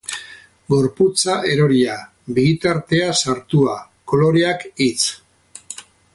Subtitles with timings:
[0.73, 1.97] Gorputza eroria,
[2.39, 3.77] begitartea sartua,
[4.13, 5.07] koloreak hits.